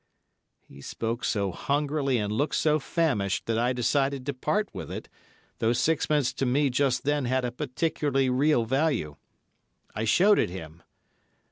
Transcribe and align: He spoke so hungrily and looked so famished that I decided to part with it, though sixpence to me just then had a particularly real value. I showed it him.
He 0.67 0.81
spoke 0.81 1.23
so 1.23 1.51
hungrily 1.51 2.17
and 2.17 2.33
looked 2.33 2.55
so 2.55 2.79
famished 2.79 3.45
that 3.45 3.59
I 3.59 3.71
decided 3.71 4.25
to 4.25 4.33
part 4.33 4.67
with 4.73 4.91
it, 4.91 5.07
though 5.59 5.73
sixpence 5.73 6.33
to 6.33 6.45
me 6.47 6.71
just 6.71 7.03
then 7.03 7.25
had 7.25 7.45
a 7.45 7.51
particularly 7.51 8.27
real 8.27 8.65
value. 8.65 9.17
I 9.93 10.05
showed 10.05 10.39
it 10.39 10.49
him. 10.49 10.81